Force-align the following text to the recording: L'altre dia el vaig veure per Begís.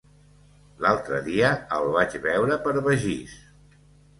L'altre 0.85 1.19
dia 1.27 1.51
el 1.77 1.91
vaig 1.99 2.17
veure 2.25 2.59
per 2.65 2.75
Begís. 2.89 3.37